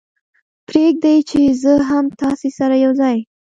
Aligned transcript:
پرېږدئ 0.67 1.17
چې 1.29 1.39
زه 1.61 1.73
هم 1.89 2.05
تاسې 2.21 2.49
سره 2.57 2.75
یو 2.85 2.91
ځای. 2.99 3.17